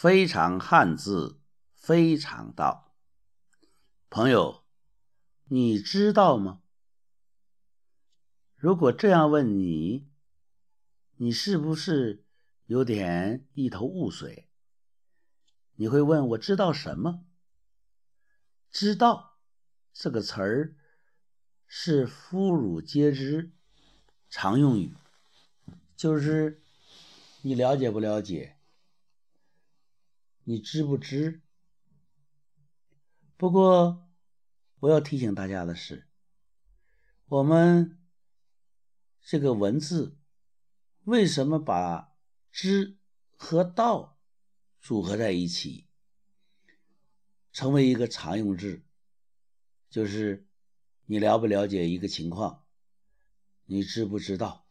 [0.00, 1.40] 非常汉字，
[1.74, 2.94] 非常道。
[4.08, 4.62] 朋友，
[5.46, 6.62] 你知道吗？
[8.54, 10.08] 如果这样问你，
[11.16, 12.24] 你是不是
[12.66, 14.48] 有点一头雾水？
[15.74, 17.24] 你会问我知道什么？
[18.70, 19.40] 知道
[19.92, 20.76] 这个词儿
[21.66, 23.50] 是妇孺皆知
[24.30, 24.94] 常用语，
[25.96, 26.62] 就是
[27.42, 28.54] 你了解不了解？
[30.48, 31.42] 你知不知？
[33.36, 34.08] 不过
[34.80, 36.08] 我要提醒大家的是，
[37.26, 37.94] 我们。
[39.20, 40.16] 这个文字
[41.04, 42.14] 为什么把
[42.50, 42.96] 知
[43.36, 44.18] 和道
[44.80, 45.86] 组合在一起，
[47.52, 48.80] 成为一个常用字？
[49.90, 50.48] 就是
[51.04, 52.64] 你了不了解一个情况，
[53.66, 54.64] 你知不知道？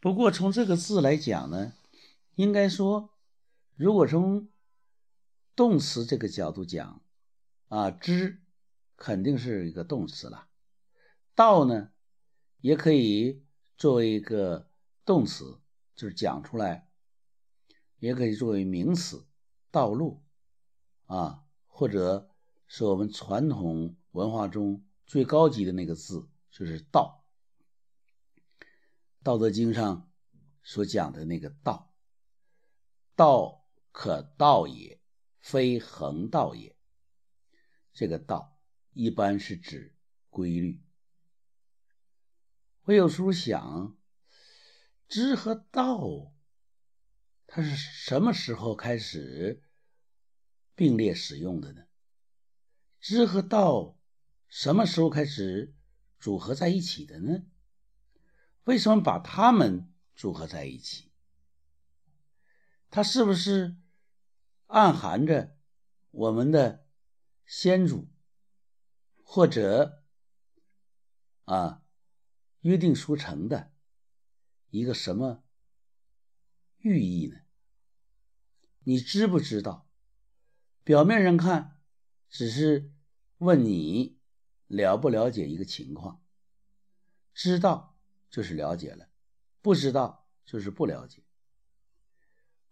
[0.00, 1.74] 不过从这个字来讲呢，
[2.34, 3.15] 应该说，
[3.76, 4.48] 如果从
[5.54, 7.02] 动词这个角度讲，
[7.68, 8.42] 啊，知
[8.96, 10.48] 肯定是一个动词了，
[11.34, 11.90] 道呢？
[12.60, 13.44] 也可以
[13.76, 14.70] 作为一个
[15.04, 15.60] 动词，
[15.94, 16.88] 就是讲出来；
[17.98, 19.26] 也可以作为名词，
[19.70, 20.22] 道路
[21.04, 22.30] 啊，或者
[22.66, 27.26] 是我们传统文化中最高级的那个字，就是道。
[29.22, 30.10] 《道德经》上
[30.62, 31.92] 所讲的那个道，
[33.14, 33.65] 道
[33.98, 35.00] 可道也，
[35.40, 36.76] 非恒道也。
[37.94, 38.60] 这个道
[38.92, 39.96] 一般是指
[40.28, 40.84] 规律。
[42.82, 43.96] 我有时候想，
[45.08, 46.34] 知和道，
[47.46, 49.62] 它是什么时候开始
[50.74, 51.86] 并列使用的呢？
[53.00, 53.98] 知和道
[54.46, 55.74] 什么时候开始
[56.20, 57.46] 组合在一起的呢？
[58.64, 61.10] 为什么把它们组合在一起？
[62.90, 63.76] 它是不是
[64.66, 65.56] 暗含着
[66.10, 66.86] 我们的
[67.44, 68.08] 先祖，
[69.22, 70.04] 或者
[71.44, 71.82] 啊？
[72.60, 73.72] 约定俗成的
[74.70, 75.44] 一个什么
[76.78, 77.42] 寓意呢？
[78.80, 79.88] 你知不知道？
[80.82, 81.80] 表面上看，
[82.28, 82.92] 只是
[83.38, 84.18] 问你
[84.66, 86.24] 了不了解一个情况。
[87.32, 87.96] 知道
[88.28, 89.08] 就是了解了，
[89.60, 91.25] 不知道就是不了解。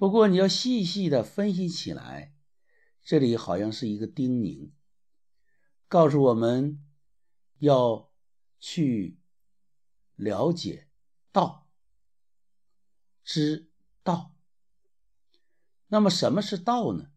[0.00, 2.32] 不过你要细细的分析起来，
[3.02, 4.70] 这里好像是一个叮咛，
[5.88, 6.82] 告诉我们
[7.58, 8.10] 要
[8.58, 9.18] 去。
[10.16, 10.88] 了解
[11.32, 11.66] 道，
[13.24, 13.70] 知
[14.02, 14.34] 道。
[15.88, 17.10] 那么什么是道呢？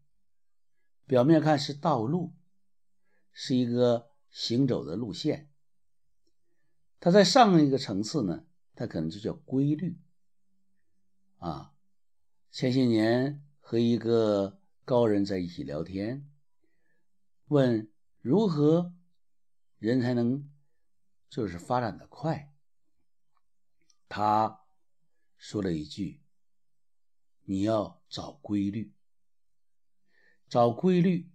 [1.04, 2.34] 表面看是道路，
[3.30, 5.50] 是一个行走的路线。
[6.98, 10.00] 它在上一个层次呢，它可能就叫规律。
[11.36, 11.73] 啊，
[12.54, 16.30] 前些年和一个高人在一起聊天，
[17.46, 18.94] 问如何
[19.80, 20.48] 人才能
[21.28, 22.54] 就是发展的快。
[24.08, 24.60] 他
[25.36, 26.22] 说了一句
[27.42, 28.94] ：“你要找规律，
[30.48, 31.32] 找规律，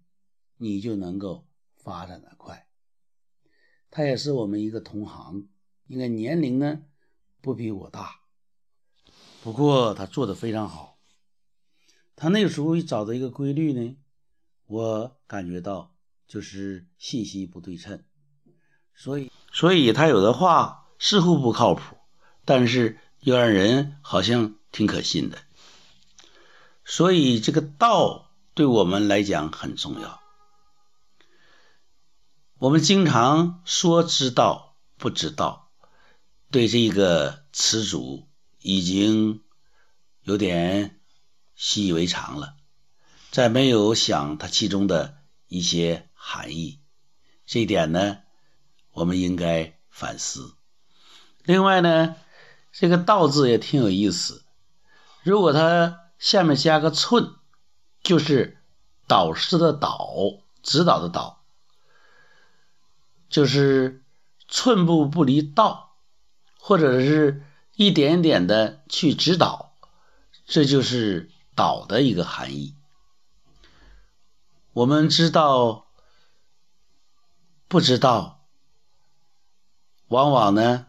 [0.56, 2.70] 你就能够发展的快。”
[3.92, 5.50] 他也是我们一个同行，
[5.88, 6.86] 应该年龄呢
[7.42, 8.22] 不比我大，
[9.44, 10.98] 不过他做的非常好。
[12.20, 13.96] 他那个时候找到一个规律呢，
[14.66, 15.96] 我感觉到
[16.28, 18.04] 就是信息不对称，
[18.94, 21.96] 所以，所以他有的话似乎不靠谱。
[22.44, 25.38] 但是又让人好像挺可信的，
[26.84, 30.20] 所以这个道对我们来讲很重要。
[32.58, 35.72] 我们经常说知道不知道，
[36.50, 38.28] 对这个词组
[38.62, 39.42] 已经
[40.24, 40.99] 有点
[41.60, 42.56] 习以为常了，
[43.30, 45.18] 再没有想它其中的
[45.50, 46.80] 一些含义。
[47.46, 48.20] 这一点呢，
[48.94, 50.56] 我们应该反思。
[51.44, 52.16] 另外呢。
[52.72, 54.44] 这个“道”字也挺有意思，
[55.24, 57.34] 如果它下面加个“寸”，
[58.04, 58.60] 就是
[59.08, 60.08] 导师的“导”，
[60.62, 61.42] 指导的“导”，
[63.28, 64.04] 就是
[64.48, 65.96] 寸步不离道，
[66.60, 67.44] 或者是
[67.76, 69.74] 一点点的去指导，
[70.46, 72.74] 这就是“导”的一个含义。
[74.72, 75.88] 我们知道，
[77.68, 78.48] 不知道，
[80.08, 80.86] 往往呢。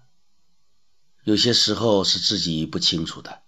[1.25, 3.43] 有些时候是自己不清楚的，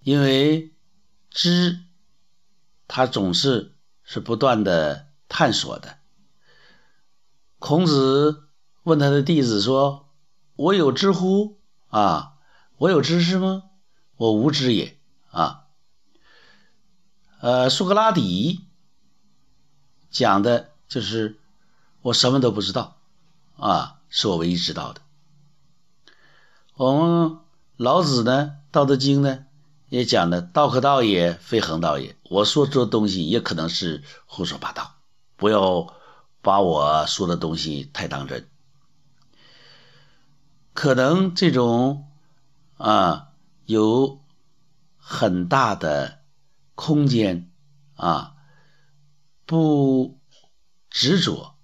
[0.00, 0.74] 因为
[1.30, 1.80] 知，
[2.86, 5.98] 他总是是不断的探索的。
[7.58, 8.48] 孔子
[8.82, 10.10] 问他的弟子说
[10.56, 11.58] ：“我有知乎？
[11.88, 12.34] 啊，
[12.76, 13.62] 我有知识吗？
[14.16, 15.00] 我无知也。”
[15.34, 15.64] 啊，
[17.40, 18.64] 呃，苏格拉底
[20.10, 21.40] 讲的就是
[22.02, 22.96] 我什么都不知道
[23.56, 25.00] 啊，是我唯一知道的。
[26.74, 27.38] 我们
[27.76, 29.44] 老子呢，《道德经》呢
[29.88, 32.16] 也讲的“道可道也，非恒道也”。
[32.30, 34.94] 我说这东西也可能是胡说八道，
[35.36, 35.92] 不要
[36.42, 38.48] 把我说的东西太当真。
[40.72, 42.08] 可能这种
[42.76, 43.28] 啊
[43.66, 44.23] 有
[45.06, 46.24] 很大的
[46.74, 47.52] 空间
[47.92, 48.36] 啊，
[49.44, 50.18] 不
[50.88, 51.58] 执着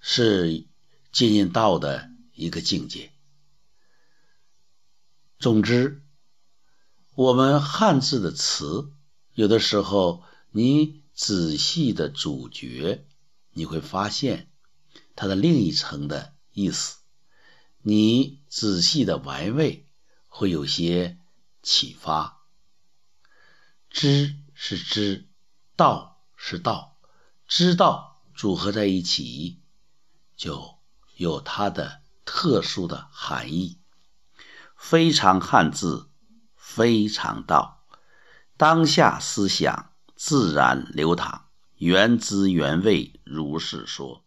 [0.00, 0.66] 是
[1.12, 3.12] 接近道的一个境界。
[5.38, 6.02] 总之，
[7.14, 8.90] 我们汉字的词，
[9.34, 13.06] 有的时候你仔细的咀嚼，
[13.50, 14.50] 你会发现
[15.14, 16.96] 它的另一层的意思。
[17.82, 19.86] 你仔细的玩味，
[20.26, 21.18] 会有些
[21.62, 22.35] 启发。
[23.88, 25.28] 知是知，
[25.74, 26.98] 道是道，
[27.46, 29.60] 知道组合在一起，
[30.36, 30.78] 就
[31.16, 33.78] 有它的特殊的含义。
[34.76, 36.10] 非常汉字，
[36.54, 37.86] 非常道，
[38.58, 41.46] 当下思想自然流淌，
[41.76, 44.25] 原汁原味如是说。